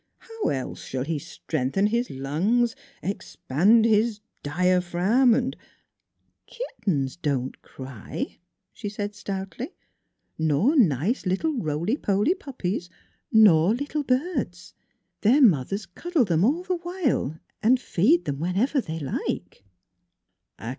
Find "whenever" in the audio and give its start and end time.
18.39-18.81